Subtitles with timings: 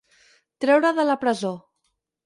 [0.65, 1.57] Treure de la presó.